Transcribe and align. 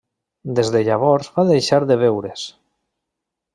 Des 0.59 0.71
de 0.75 0.81
llavors 0.87 1.29
va 1.37 1.45
deixar 1.51 1.81
de 1.93 1.99
veure's. 2.07 2.49